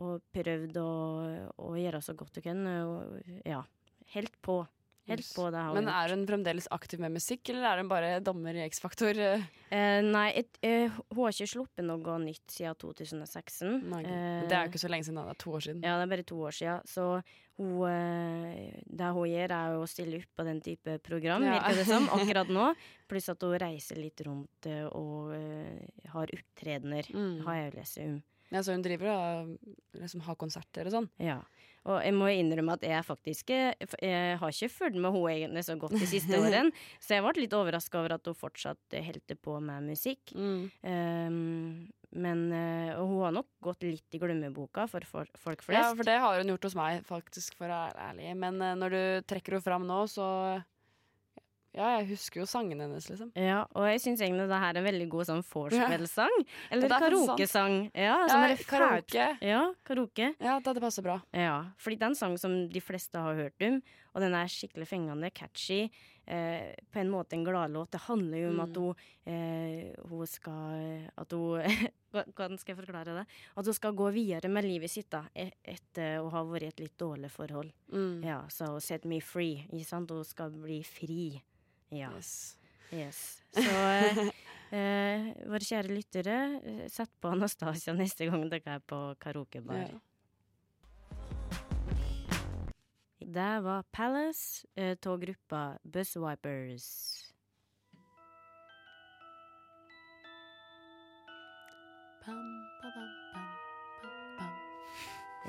[0.03, 0.91] og prøvd å,
[1.57, 2.63] å gjøre så godt hun kan.
[2.87, 3.63] Og, ja,
[4.15, 4.61] helt på.
[5.11, 8.19] Helt på det har Men er hun fremdeles aktiv med musikk, eller er hun bare
[8.23, 9.17] dommer i X-Faktor?
[9.19, 10.01] eh?
[10.07, 13.83] Nei, et, eh, hun har ikke sluppet noe nytt siden 2016.
[13.91, 14.01] Nei.
[14.03, 15.83] Eh, det er jo ikke så lenge siden, det er to år siden.
[15.85, 16.81] Ja, det er bare to år siden.
[16.87, 17.05] Så
[17.57, 21.59] hun, eh, det hun gjør, er å stille opp på den type program, Ja.
[21.59, 22.73] virker det som, akkurat nå.
[23.07, 27.43] Pluss at hun reiser litt rundt eh, og eh, har opptredener, Mm.
[27.45, 28.21] har jeg jo lest om.
[28.51, 29.57] Ja, så hun driver og
[29.95, 31.09] liksom, har konserter og sånn.
[31.23, 31.37] Ja.
[31.89, 35.63] Og jeg må innrømme at jeg faktisk eh, Jeg har ikke fulgt med henne egentlig
[35.65, 39.33] så godt de siste årene, så jeg ble litt overraska over at hun fortsatt holdt
[39.41, 40.35] på med musikk.
[40.37, 40.69] Mm.
[40.85, 45.79] Um, men eh, og hun har nok gått litt i glemmeboka for, for folk flest.
[45.79, 48.33] Ja, for det har hun gjort hos meg, faktisk, for å være ærlig.
[48.41, 50.27] Men eh, når du trekker henne fram nå, så
[51.73, 53.29] Ja, jeg husker jo sangene hennes, liksom.
[53.39, 56.37] Ja, og jeg syns egentlig det her er en veldig god sånn vorspiel-sang.
[56.71, 57.77] Eller er karaokesang.
[57.95, 59.27] Ja, Ja, karaoke.
[59.41, 60.31] Ja, karaoke.
[60.43, 61.21] Ja, det, passer bra.
[61.31, 63.79] Ja, fordi det er en sang som de fleste har hørt om,
[64.11, 65.85] og den er skikkelig fengende, catchy.
[66.31, 67.89] Eh, på en måte en gladlåt.
[67.95, 68.81] Det handler jo om at Mm.
[68.83, 71.61] hun, eh, hun skal At hun
[72.35, 73.25] Hvordan skal jeg forklare det?
[73.57, 76.67] At hun skal gå videre med livet sitt da, e- etter å ha vært i
[76.67, 77.71] et litt dårlig forhold.
[77.91, 78.23] Mm.
[78.23, 79.65] Ja, så set me free.
[79.71, 80.11] Ikke sant?
[80.11, 81.41] Hun skal bli fri.
[81.91, 82.11] Ja.
[82.15, 82.57] Yes.
[82.91, 83.41] Yes.
[83.51, 84.17] Så eh,
[84.71, 89.83] eh, våre kjære lyttere, eh, sett på Anastasia neste gang dere er på karaokebar.
[89.91, 89.99] Ja.
[93.31, 96.87] Det var Palace eh, av gruppa Buzzwipers.
[102.25, 102.37] Pam,
[102.81, 103.20] pam, pam, pam.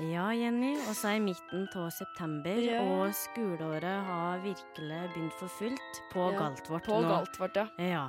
[0.01, 2.79] Ja, Jenny, og så er midten av september, Ja.
[2.81, 7.09] og skoleåret har virkelig begynt for fullt på Ja, Galtvort På nå.
[7.11, 7.67] Galtvort, ja.
[7.77, 8.07] Ja.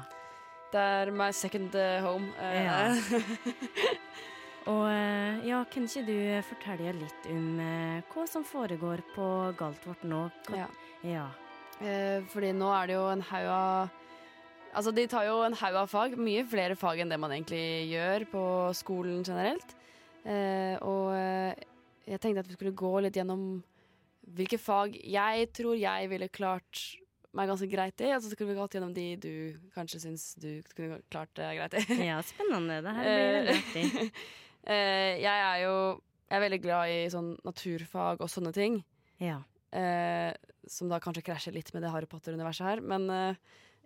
[0.73, 2.33] Det er my second eh, home.
[2.41, 2.95] Eh, Ja.
[4.67, 7.59] Og eh, ja, kan ikke du fortelle litt om
[8.15, 9.27] hva som foregår på
[9.59, 10.31] Galtvort nå?
[10.49, 10.69] Hva- ja.
[11.05, 11.27] ja.
[12.33, 13.91] Fordi nå er det jo en haug av
[14.75, 16.17] Altså, de tar jo en haug av fag.
[16.19, 18.41] Mye flere fag enn det man egentlig gjør på
[18.75, 19.75] skolen generelt.
[20.27, 21.13] Eh, og
[22.07, 23.63] jeg tenkte at vi skulle gå litt gjennom
[24.35, 26.83] hvilke fag jeg tror jeg ville klart
[27.35, 28.13] meg ganske greit i.
[28.15, 29.35] Og så skulle vi gått gjennom de du
[29.75, 31.85] kanskje syns du kunne klart deg greit i.
[32.11, 32.81] ja, spennende.
[32.85, 34.11] Det her blir veldig artig.
[34.65, 35.73] Eh, jeg er jo
[36.31, 38.79] jeg er veldig glad i sånn naturfag og sånne ting.
[39.21, 39.43] Ja.
[39.77, 40.33] eh,
[40.71, 42.81] som da kanskje krasjer litt med det Harry Potter-universet her.
[42.81, 43.37] Men eh,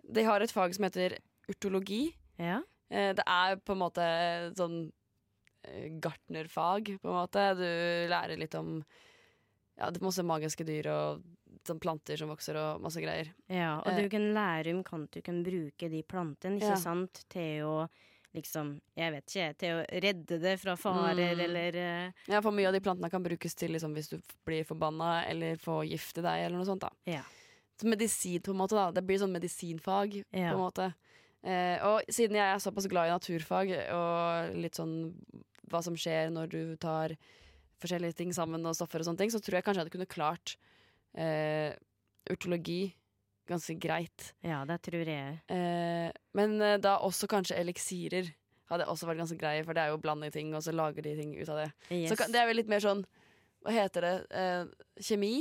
[0.07, 1.17] de har et fag som heter
[1.51, 2.13] urtologi.
[2.39, 2.61] Ja.
[2.87, 4.05] Eh, det er på en måte
[4.55, 4.77] sånn
[5.99, 7.43] gartnerfag, på en måte.
[7.57, 8.83] Du lærer litt om
[9.79, 11.23] ja, det masse magiske dyr og
[11.67, 13.29] sånn planter som vokser og masse greier.
[13.49, 13.77] ja.
[13.79, 14.01] Og Eh.
[14.03, 16.75] du kan lære om hvordan du kan bruke de plantene, ikke Ja.
[16.75, 17.89] sant, til å
[18.35, 21.39] liksom, jeg vet ikke, til å redde det fra farer, Mm.
[21.39, 21.69] eller
[22.07, 25.25] uh, Ja, for mye av de plantene kan brukes til liksom, hvis du blir forbanna
[25.27, 26.81] eller får gifte deg eller noe sånt.
[26.81, 26.89] da.
[27.07, 27.23] Ja.
[27.77, 28.75] Så medisin, på en måte.
[28.75, 28.91] da.
[28.91, 30.51] Det blir sånn medisinfag, Ja.
[30.53, 30.93] på en måte.
[31.43, 35.13] Eh, og siden jeg er såpass glad i naturfag og litt sånn
[35.69, 37.13] hva som skjer når du tar
[37.79, 40.09] forskjellige ting sammen og stoffer og sånne ting, så tror jeg kanskje jeg hadde kunne
[40.11, 40.55] klart
[41.15, 41.71] eh,
[42.29, 42.81] urtologi
[43.49, 44.33] ganske greit.
[44.45, 45.39] Ja, det tror jeg.
[45.49, 48.27] Eh, men eh, da også kanskje eliksirer
[48.69, 51.01] hadde også vært ganske greie, for det er jo å blande ting, og så lager
[51.07, 51.69] de ting ut av det.
[51.89, 52.11] Yes.
[52.11, 53.05] Så det er vel litt mer sånn
[53.65, 54.13] Hva heter det?
[54.39, 54.69] Eh,
[55.03, 55.33] kjemi?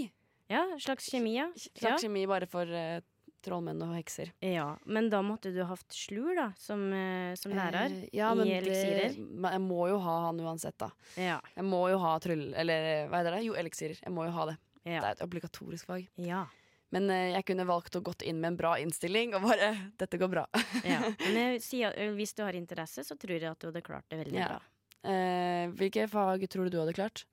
[0.50, 1.50] Ja, slags kjemi, ja.
[1.54, 2.08] Slags Ja.
[2.08, 3.02] kjemi bare for eh,
[3.48, 4.30] trollmenn og hekser.
[4.44, 4.68] ja.
[4.87, 7.90] Men da måtte du hatt slur, da, som, eh, som lærer.
[8.04, 9.16] Eh, ja, i eliksirer.
[9.16, 10.90] Det, men jeg må jo ha han uansett, da.
[11.16, 11.40] Ja.
[11.56, 12.52] Jeg må jo ha tryll...
[12.54, 13.42] Eller hva heter det?
[13.48, 13.98] Jo, eliksirer.
[14.04, 14.56] Jeg må jo ha det.
[14.88, 16.06] Det er et obligatorisk fag.
[16.16, 16.46] ja.
[16.90, 19.66] Men eh, jeg kunne valgt å gått inn med en bra innstilling og bare
[20.00, 20.44] Dette går bra.
[20.88, 21.02] ja.
[21.34, 24.22] Men sier, eh, hvis du har interesse, så tror jeg at du hadde klart det
[24.22, 24.46] veldig Ja.
[24.54, 25.11] bra.
[25.12, 27.26] Eh, hvilke fag tror du du hadde klart?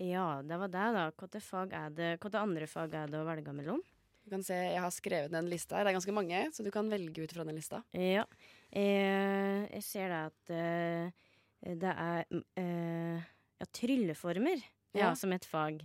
[0.00, 1.04] Ja, det var det, da.
[1.12, 3.84] Hvilke fag er det Hvilke andre fag er det å velge mellom?
[4.26, 5.86] Du kan se, Jeg har skrevet en liste her.
[5.86, 7.78] Det er ganske mange, så du kan velge ut fra den lista.
[7.94, 8.24] Ja.
[8.74, 11.26] Eh, jeg ser da at eh,
[11.62, 13.28] det er mm, eh,
[13.62, 15.04] ja, trylleformer ja.
[15.04, 15.10] Ja.
[15.14, 15.84] som et fag.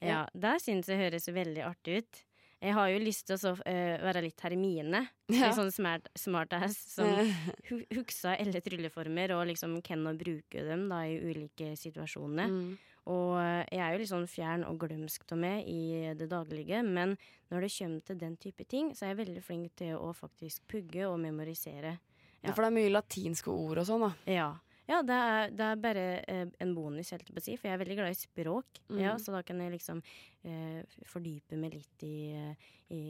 [0.00, 0.24] Ja.
[0.32, 2.22] Det syns jeg høres veldig artig ut.
[2.62, 5.02] Jeg har jo lyst til å så, eh, være litt Hermine.
[5.28, 5.50] Ja.
[5.50, 7.12] Litt sånn smart, smartass som
[7.68, 12.48] hu huksa alle trylleformer og liksom kan å bruke dem da i ulike situasjoner.
[12.48, 12.72] mm.
[13.10, 16.82] Og eh, jeg er jo litt sånn fjern og glømsk av meg i det daglige,
[16.86, 17.16] men
[17.50, 20.62] når det kommer til den type ting, så er jeg veldig flink til å faktisk
[20.70, 21.96] pugge og memorisere.
[22.42, 22.52] Ja.
[22.52, 24.12] For det er mye latinske ord og sånn, da.
[24.30, 24.50] Ja.
[24.90, 27.76] Ja, det er, det er bare eh, en bonus, helt på å si, for jeg
[27.76, 28.80] er veldig glad i språk.
[28.90, 28.98] Mm.
[29.00, 30.00] Ja, så da kan jeg liksom
[30.44, 33.02] eh, fordype meg litt i, eh, i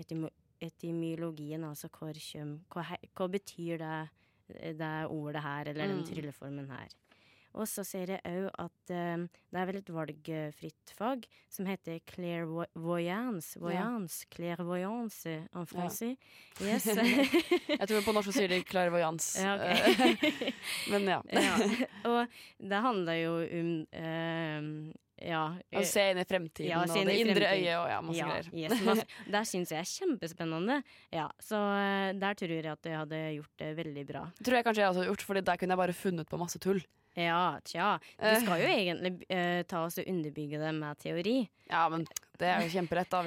[0.00, 0.30] etymo
[0.64, 2.84] etymologien, altså hvor kjøm, hva,
[3.18, 3.96] hva betyr det,
[4.78, 6.06] det ordet her, eller den Mm.
[6.08, 6.88] trylleformen her.
[7.56, 12.02] Og så ser jeg òg at eh, det er vel et valgfritt fag som heter
[12.10, 13.56] clairvoyance.
[13.62, 16.16] Voyance, clairvoyance en français.
[16.60, 16.86] Yes.
[17.80, 19.40] Jeg tror på norsk så sier de clairvoyance.
[19.40, 19.96] Ja, ok.
[20.12, 20.52] Eh,
[20.92, 21.18] Men ja.
[21.32, 21.56] ja.
[22.10, 24.70] Og det handler jo om um,
[25.16, 25.42] ja.
[25.56, 28.50] Å se inn i fremtiden Ja, og det indre øyet og ja, masse ja, greier.
[28.52, 29.06] yes, masse.
[29.32, 30.76] Det syns jeg er kjempespennende.
[31.14, 34.26] Ja, så eh, der tror jeg at jeg hadde gjort det veldig bra.
[34.42, 36.60] Tror jeg kanskje jeg også hadde gjort, Fordi der kunne jeg bare funnet på masse
[36.60, 36.84] tull.
[37.16, 37.94] Ja, tja.
[38.20, 41.36] Du skal jo egentlig uh, ta oss og underbygge det med teori.
[41.70, 42.04] Ja, men
[42.36, 43.22] det er jo kjemperett, da.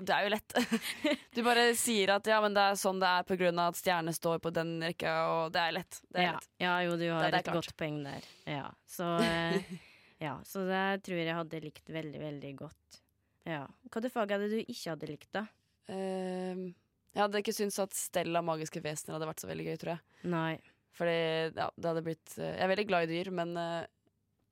[0.00, 0.56] Det er jo lett.
[1.36, 4.40] Du bare sier at ja, men det er sånn det er av at stjerne står
[4.40, 6.00] på den rekka, og det er lett.
[6.08, 6.32] Det er ja.
[6.38, 6.48] lett.
[6.64, 8.30] ja, jo, du har Det- det et godt poeng der.
[8.48, 9.76] Ja, så uh,
[10.18, 13.00] Ja, så det tror jeg hadde likt veldig, veldig godt.
[13.46, 13.66] Ja.
[13.92, 15.44] Hvilke fag er det du ikke hadde likt, da?
[15.92, 16.70] Ehm,
[17.12, 20.02] Jeg hadde ikke syntes at Stella magiske vesener hadde vært så veldig gøy, tror jeg.
[20.32, 20.56] Nei.
[20.96, 21.16] Fordi
[21.56, 23.86] ja, det hadde blitt eh, Jeg er veldig glad i dyr, men eh,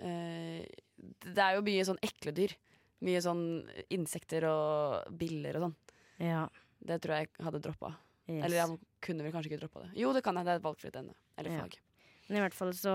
[0.04, 0.83] eh,
[1.24, 2.52] det er jo mye sånn ekle dyr.
[3.04, 3.44] Mye sånn
[3.92, 5.76] insekter og biller og sånn.
[6.24, 6.44] Ja.
[6.85, 7.94] Det tror jeg hadde droppa.
[8.28, 8.42] Yes.
[8.46, 9.90] Eller jeg kunne vel kanskje ikke droppa det.
[10.00, 10.46] Jo, det kan jeg.
[10.46, 11.16] Det er et valgfritt ende.
[11.40, 11.64] Eller Ja.
[11.64, 11.78] fag.
[12.28, 12.94] Men i hvert fall så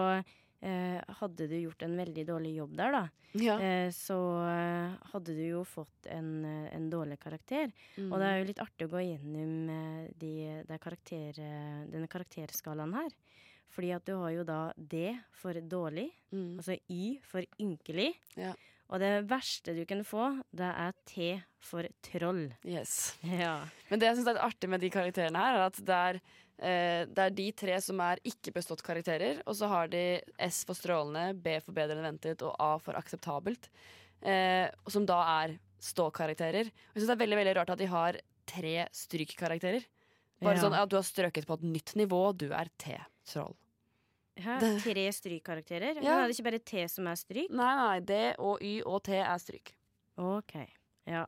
[0.62, 3.04] eh, hadde du gjort en veldig dårlig jobb der, da.
[3.38, 3.58] Ja.
[3.62, 4.18] Eh, så
[4.48, 7.72] eh, hadde du jo fått en, eh, en dårlig karakter.
[7.98, 8.08] Mm.
[8.10, 10.34] Og det er jo litt artig å gå gjennom eh, de,
[10.70, 11.44] de karakter,
[11.92, 13.14] denne karakterskalaen her.
[13.70, 16.58] Fordi at du har jo da D for dårlig, mm.
[16.58, 18.12] altså Y for ynkelig.
[18.40, 18.56] Ja.
[18.90, 21.30] Og det verste du kan få, det er T
[21.62, 22.48] for troll.
[22.66, 23.14] Yes.
[23.44, 23.60] Ja.
[23.92, 26.22] Men det jeg syns er litt artig med de karakterene her, er at det er,
[26.60, 30.76] det er de tre som er ikke bestått karakterer, og så har de S for
[30.76, 33.70] strålende, B for bedre enn ventet og A for akseptabelt.
[34.22, 36.68] Eh, som da er ståkarakterer.
[36.68, 38.20] Og jeg syns det er veldig veldig rart at de har
[38.50, 39.86] tre strykkarakterer.
[40.42, 40.62] Bare Ja.
[40.64, 43.56] sånn at du har strøket på et nytt nivå, du er T-troll.
[44.40, 44.60] Hæ?
[44.84, 46.02] Tre strykkarakterer?
[46.04, 46.24] Ja.
[46.24, 47.50] er det ikke bare T som er stryk?
[47.52, 49.74] Nei, nei, D og Y og T er stryk.
[50.18, 50.56] Ok,
[51.08, 51.26] ja.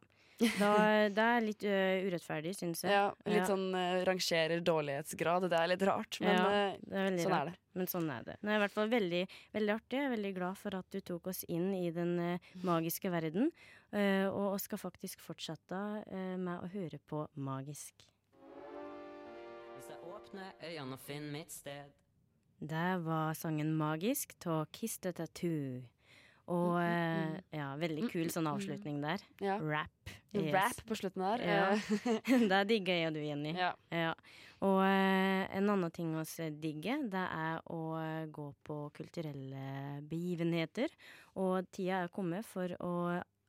[0.60, 0.70] Da,
[1.14, 1.76] det er litt ø,
[2.08, 2.92] urettferdig, syns jeg.
[2.96, 3.46] Ja, litt Ja.
[3.46, 5.46] sånn uh, rangerer dårlighetsgrad.
[5.52, 7.42] Det er litt rart, men Ja, eh, er sånn rart.
[7.42, 7.58] er det.
[7.76, 8.36] Men sånn er det.
[8.42, 9.22] Det er i hvert fall veldig,
[9.54, 9.98] veldig artig.
[10.00, 13.52] Jeg er veldig glad for at du tok oss inn i den uh, magiske verden.
[13.94, 15.78] eh, og skal faktisk fortsette
[16.08, 18.06] eh, med å høre på Magisk.
[19.76, 21.92] Hvis jeg åpner øynene og finner mitt sted
[22.62, 25.82] Det var sangen Magisk av Kiss the Tattoo.
[26.52, 29.20] Og Mm, eh, ja, veldig kul sånn avslutning der.
[29.40, 29.58] Ja.
[29.62, 30.10] Rap.
[30.32, 30.54] Yes.
[30.56, 31.42] Rap på slutten her.
[31.44, 31.66] Ja.
[31.76, 33.52] eh, det digger jeg og du, Jenny.
[33.58, 33.74] ja.
[33.92, 34.14] Ja.
[34.62, 40.94] Og eh, en annen ting vi digger, det er å eh, gå på kulturelle begivenheter.
[41.42, 42.94] Og tida er kommet for å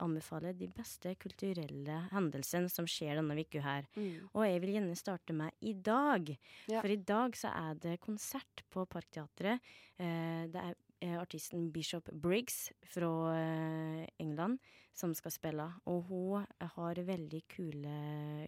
[0.02, 3.84] anbefale de beste kulturelle hendelsene som skjer denne uka her.
[3.94, 4.30] Mm.
[4.32, 6.32] Og jeg vil gjerne starte med i dag.
[6.72, 6.80] Ja.
[6.80, 9.60] For i dag så er det konsert på Parkteatret.
[10.00, 13.12] Eh, det er artisten Bishop Briggs fra
[14.22, 14.62] England
[14.96, 15.66] som skal spille.
[15.90, 17.96] Og hun har veldig kule,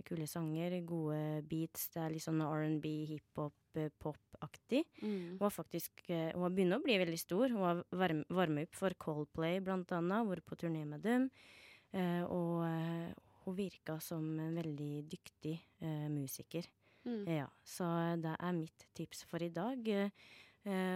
[0.07, 1.89] kule sanger, gode beats.
[1.95, 4.85] Det er litt sånn R&B, hiphop, eh, pop-aktig.
[5.03, 5.37] Mm.
[5.39, 7.49] Hun har faktisk eh, Hun har begynt å bli veldig stor.
[7.49, 10.29] Hun har varm, varmet opp for Coldplay, blant annet.
[10.29, 11.29] Vært på turné med dem.
[11.95, 12.65] Eh, og
[13.45, 15.59] hun virka som en veldig dyktig
[16.09, 16.65] musiker.
[17.05, 17.27] Mm.
[17.29, 17.85] Ja, så
[18.17, 19.85] det er mitt tips for i dag.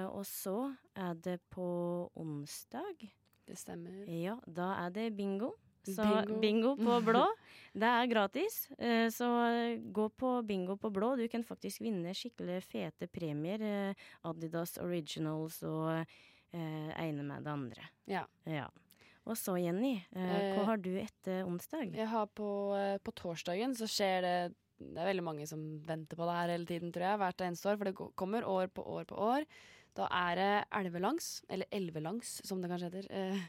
[0.08, 0.54] Og så
[0.96, 1.68] er det på
[2.16, 3.04] onsdag.
[3.48, 4.04] Det stemmer.
[4.12, 5.54] Ja, da er det bingo.
[5.88, 6.40] Så Bingo.
[6.40, 7.24] bingo, på blå.
[7.72, 8.66] Det er gratis.
[8.76, 9.28] Eh, så
[9.94, 11.14] gå på bingo på blå.
[11.16, 13.62] Du kan faktisk vinne skikkelig fete premier.
[13.64, 17.88] Eh, Adidas Originals og eh, ene med det andre.
[18.10, 18.26] Ja.
[18.44, 18.66] Ja.
[19.28, 21.90] Og så, Jenny, hva har du etter onsdag?
[21.92, 22.46] Jeg har på,
[23.04, 24.36] på torsdagen så skjer det
[24.78, 27.20] Det er veldig mange som venter på det her hele tiden, tror jeg.
[27.20, 29.44] Hvert eneste år, for det kommer år på år på år.
[29.98, 33.10] Da er det elvelangs, eller elvelangs som det kanskje heter.
[33.10, 33.44] Eh,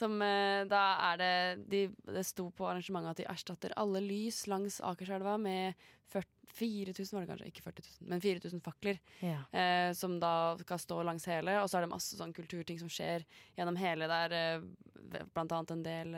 [0.00, 1.32] som eh, Da er det
[1.68, 5.74] de, Det sto på arrangementet at de erstatter alle lys langs Akerselva med
[6.10, 6.26] 40,
[6.60, 8.96] 4000, var det kanskje, ikke 40 000, men 4000 fakler.
[9.22, 9.42] Ja.
[9.54, 11.58] eh, som da skal stå langs hele.
[11.62, 13.22] Og så er det masse sånn kulturting som skjer
[13.58, 14.34] gjennom hele der.
[14.34, 16.16] Eh, blant annet en del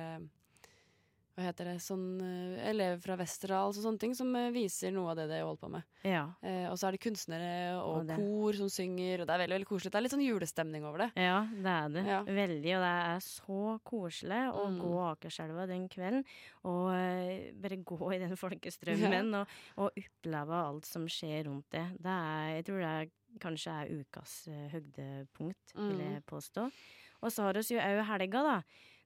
[1.33, 5.11] hva heter det, sånn eh, elever fra Westerdals og sånne ting som eh, viser noe
[5.14, 5.87] av det de holder på med.
[6.05, 6.27] ja.
[6.45, 9.57] Eh, og så er det kunstnere og Og kor som synger, og det er veldig
[9.57, 9.92] veldig koselig.
[9.95, 11.09] Det er litt sånn julestemning over det.
[11.25, 12.05] Ja, det er det.
[12.11, 12.21] Ja.
[12.29, 12.75] Veldig.
[12.77, 14.79] Og det er så koselig å Mm.
[14.85, 16.25] gå Akerselva den kvelden.
[16.64, 19.47] Og uh, bare gå i den folkestrømmen og,
[19.79, 21.87] og oppleve alt som skjer rundt det.
[21.99, 24.33] det er, jeg tror det er, kanskje er ukas
[24.73, 26.14] høydepunkt, vil Mm.
[26.14, 26.71] jeg påstå.
[27.23, 28.62] Og så har vi jo òg helga, da.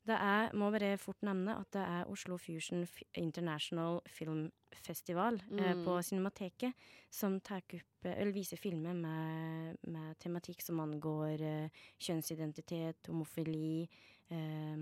[0.06, 2.84] Det er, må bare fort nevne at det er Oslo Fusion
[3.18, 5.84] International Film Festival Mm.
[5.84, 6.74] på Cinemateket
[7.10, 7.40] som
[7.82, 13.88] opp, eh, eller viser filmer med, med tematikk som angår eh, kjønnsidentitet, homofili
[14.30, 14.76] eh,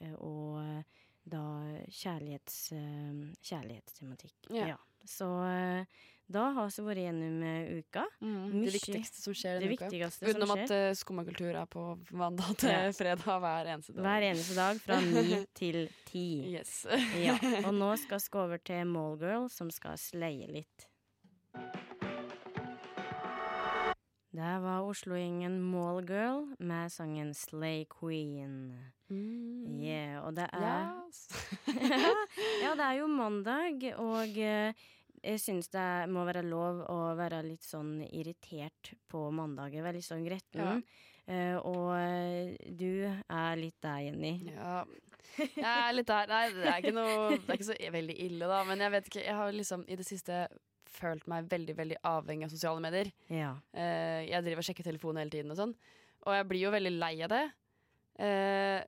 [0.00, 0.84] eh, og
[1.24, 1.42] da
[1.88, 4.50] kjærlighets, eh, kjærlighetstematikk.
[4.50, 4.76] Ja.
[5.04, 5.84] Så eh,
[6.32, 7.42] da har vi vært gjennom
[7.78, 8.04] uka.
[8.20, 8.30] uka.
[8.64, 10.10] Det viktigste som skjer denne uka.
[10.26, 11.84] Utenom at uh, skummakultur er på
[12.16, 12.92] mandag til Ja.
[12.96, 14.02] fredag hver eneste dag.
[14.06, 16.26] Hver eneste dag fra ni til ti.
[16.54, 16.86] Yes.
[17.20, 20.88] Ja, og nå skal vi gå over til Mallgirl, som skal sleie litt.
[24.32, 28.78] Det var Oslo-gjengen Mallgirl med sangen Slay Queen.
[29.12, 29.76] Mm.
[29.84, 31.26] Yeah, og det er Yes.
[32.64, 34.72] Ja, det er jo mandag, og eh,
[35.22, 39.84] jeg syns det må være lov å være litt sånn irritert på mandager.
[39.84, 40.82] Være litt sånn gretten.
[41.30, 44.34] Eh, og eh, du er litt der, Jenny.
[44.50, 44.82] Ja.
[45.38, 46.28] Jeg er litt der.
[46.28, 48.60] Nei, det er ikke noe Det er ikke så veldig ille, da.
[48.68, 50.44] Men jeg vet ikke, jeg har liksom i det siste
[50.92, 53.08] følt meg veldig, veldig avhengig av sosiale medier.
[53.32, 53.54] Ja.
[53.72, 55.72] Uh, jeg driver og sjekker telefonen hele tiden og sånn.
[56.26, 57.44] Og jeg blir jo veldig lei av det.
[58.20, 58.82] Uh,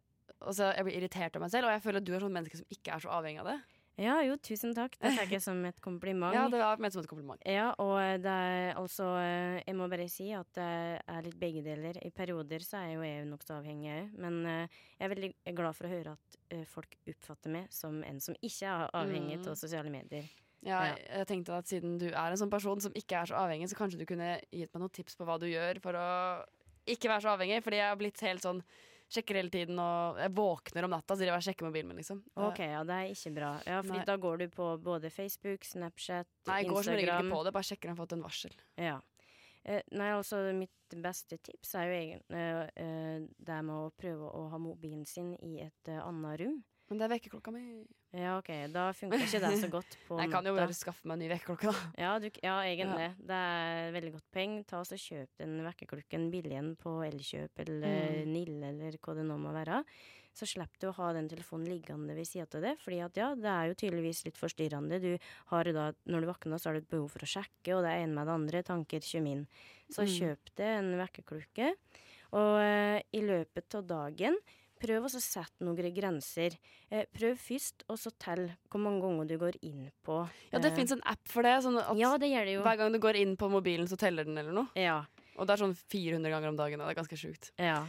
[0.44, 2.34] og så Jeg blir irritert av meg selv, og jeg føler at du er sånn
[2.34, 3.56] menneske som ikke er så avhengig av det.
[3.96, 4.96] Ja, jo, tusen takk.
[4.98, 6.34] Det tar jeg som et kompliment.
[6.38, 7.40] Ja, det var ment som et kompliment.
[7.46, 10.66] Ja, og det er altså eh, Jeg må bare si at det
[11.06, 11.98] er litt begge deler.
[12.02, 15.76] I perioder så er jo jeg nokså avhengig òg, men eh, jeg er veldig glad
[15.78, 19.46] for å høre at eh, folk oppfatter meg som en som ikke er avhengig Mm.
[19.52, 20.26] av sosiale medier.
[20.64, 20.94] Ja, Ja.
[21.20, 23.76] Jeg tenkte at siden du er en sånn person som ikke er så avhengig, så
[23.78, 26.06] kanskje du kunne gitt meg noen tips på hva du gjør for å
[26.88, 27.62] ikke være så avhengig.
[27.62, 28.62] Fordi jeg har blitt helt sånn
[29.14, 32.00] Sjekker hele tiden, og jeg våkner om natta så driver jeg og sjekker mobilen min,
[32.02, 32.20] liksom.
[32.34, 33.50] Ok, ja, det er ikke bra.
[33.62, 34.06] Ja, fordi Nei.
[34.10, 37.54] da går du på både Facebook, Snapchat, Nei, jeg går som regel ikke på det,
[37.54, 38.56] bare sjekker om jeg har fått en varsel.
[38.80, 38.96] Ja.
[39.64, 44.28] Eh, nei, altså mitt beste tips er jo egentlig eh, eh, det med å prøve
[44.28, 46.58] å ha mobilen sin i et eh, annet rom.
[46.90, 47.62] Men det er vekkerklokka mi.
[48.12, 51.16] Ja, OK, da funker ikke det så godt på Jeg kan jo bare skaffe meg
[51.16, 51.84] en ny vekkerklokke, da.
[52.02, 53.06] Ja, du, ja egentlig.
[53.24, 54.58] Det er veldig godt poeng.
[54.68, 57.88] Ta oss og Kjøp den vekkerklokken billig en på Elkjøp eller
[58.24, 58.28] Mm.
[58.34, 59.80] Nille eller hva det nå må være.
[60.34, 62.72] Så slipper du å ha den telefonen liggende ved sida av det.
[62.82, 64.98] Fordi at ja, det er jo tydeligvis litt forstyrrende.
[65.00, 65.12] Du
[65.52, 67.92] har da, når du våkner, så har du et behov for å sjekke, og det
[67.94, 68.62] er en med det andre.
[68.66, 69.46] Tanker kommer inn.
[69.88, 70.10] Så Mm.
[70.18, 71.70] kjøp det en vekkerklokke.
[72.34, 74.36] Og eh, i løpet av dagen
[74.84, 76.56] Prøv å sette noen grenser.
[76.90, 80.20] Eh, prøv først, og så tell hvor mange ganger du går inn på
[80.52, 81.56] Ja, det eh, fins en app for det.
[81.64, 84.36] Sånn at Ja, det det hver gang du går inn på mobilen, så teller den
[84.38, 84.68] eller noe.
[84.78, 85.02] Ja.
[85.34, 86.80] Og det er sånn 400 ganger om dagen.
[86.80, 87.52] og Det er ganske sjukt.
[87.58, 87.84] ja.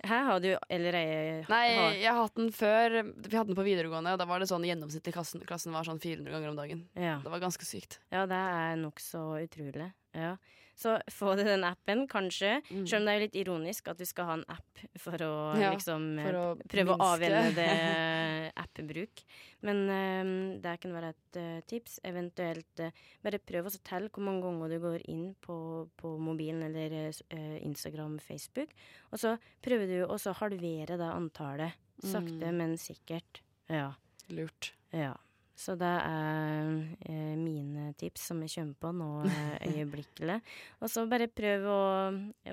[0.00, 2.94] Her har du eller jeg Nei, har, jeg har hatt den før.
[3.04, 5.84] Vi hadde den på videregående, og da var det sånn gjennomsnitt i klassen, klassen var
[5.84, 6.88] sånn 400 ganger om dagen.
[6.96, 7.18] ja.
[7.20, 7.98] Det var ganske sykt.
[8.08, 9.90] ja, det er nokså utrolig.
[10.16, 10.38] Ja.
[10.80, 12.54] Så få deg den appen, kanskje.
[12.70, 12.84] Mm.
[12.88, 15.74] Selv om det er litt ironisk at du skal ha en app for å Ja,
[15.74, 17.08] liksom for å prøve å minske.
[17.10, 19.22] avvenne det appbruk.
[19.68, 20.32] Men um,
[20.64, 21.98] det kan være et uh, tips.
[22.08, 22.88] Eventuelt uh,
[23.20, 25.58] bare prøv å telle hvor mange ganger du går inn på,
[26.00, 28.72] på mobilen eller uh, Instagram, Facebook.
[29.12, 31.76] Og så prøver du å halvere det antallet.
[32.00, 32.56] Sakte, Mm.
[32.56, 33.42] men sikkert.
[33.68, 33.90] Ja.
[34.32, 34.72] Lurt.
[34.96, 35.12] Ja.
[35.60, 36.68] Så det er
[37.04, 40.38] eh, mine tips som jeg kommer på nå eh, øyeblikkelig.
[40.80, 41.80] Og så bare prøv å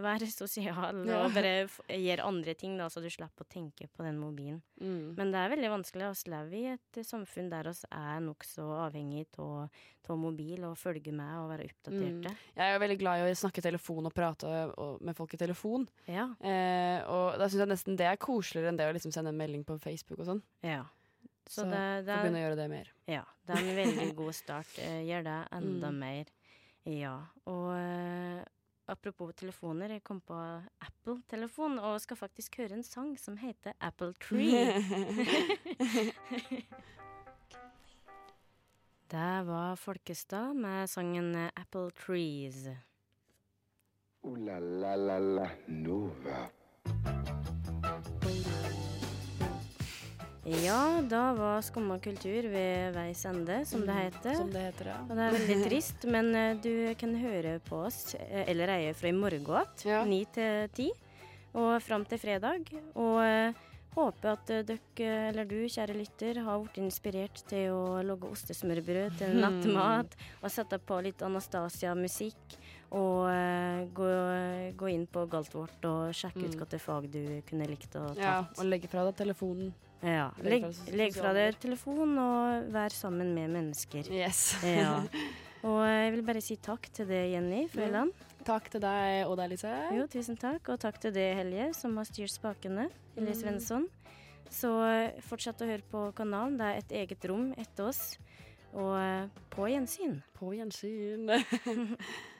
[0.03, 1.21] være sosial Ja.
[1.23, 1.53] og bare
[1.87, 4.59] gjøre andre ting, da, så du slipper å tenke på den mobilen.
[4.81, 5.13] Mm.
[5.15, 6.09] Men det er veldig vanskelig.
[6.17, 9.71] Vi lever i et eh, samfunn der oss er nokså avhengig av
[10.19, 12.31] mobil og følge med og være oppdaterte.
[12.55, 15.33] Jeg er jo veldig glad i å snakke i telefon og prate og, med folk
[15.35, 15.87] i telefon.
[16.07, 16.29] Ja.
[16.39, 19.39] Eh, og da syns jeg nesten det er koseligere enn det å liksom sende en
[19.39, 20.43] melding på Facebook og sånn.
[20.67, 20.83] ja.
[21.47, 22.91] Så, Så det, det er, begynne å gjøre det mer.
[23.07, 24.71] ja, det er en veldig god start.
[24.83, 25.99] Eh, Gjør det enda Mm.
[26.03, 26.25] mer.
[26.87, 27.15] Ja.
[27.45, 28.43] Og uh,
[28.87, 30.35] apropos telefoner, jeg kom på
[30.81, 34.71] Apple-telefon og skal faktisk høre en sang som heter Apple Tree.
[39.07, 42.67] Det var Folkestad med sangen eh, Apple Trees.
[44.25, 46.49] Uh, la la la la Nova.
[50.47, 54.31] Ja, da var Skumma kultur ved veis ende, som det heter.
[54.31, 54.97] Mm, Som det heter, ja.
[55.03, 58.93] Og det er veldig trist, men eh, du kan høre på oss eh, eller eie
[58.95, 60.03] fra i morgen igjen, Ja.
[60.07, 60.85] ni til ti,
[61.53, 62.69] og fram til fredag.
[62.95, 63.51] Og eh,
[63.97, 69.35] håper at dere, eller du, kjære lytter, har blitt inspirert til å lage ostesmørbrød til
[69.43, 72.55] nattmat, og sette på litt Anastasia-musikk.
[72.95, 73.27] Og
[73.97, 74.05] gå,
[74.79, 76.61] gå inn på Galtvort og sjekke ut Mm.
[76.61, 78.21] hvilke fag du kunne likt å ta.
[78.21, 78.37] ja.
[78.55, 79.73] Og legge fra deg telefonen.
[80.05, 80.27] Ja.
[80.45, 84.09] Legg Legg, fra deg telefon og vær sammen med mennesker.
[84.13, 84.55] Yes.
[84.63, 84.99] Ja.
[85.67, 88.11] Og jeg vil bare si takk til deg, Jenny Frøland.
[88.45, 89.71] Takk til deg og deg, Lise.
[89.97, 90.69] Jo, tusen takk.
[90.71, 92.85] Og takk til deg, Helje, som har styrt spakene.
[93.17, 93.39] Helje Mm.
[93.41, 93.87] Svensson.
[94.53, 96.55] Så eh, fortsett å høre på kanalen.
[96.61, 98.03] Det er et eget rom etter oss.
[98.77, 100.19] Og eh, på gjensyn.
[100.37, 101.25] På gjensyn.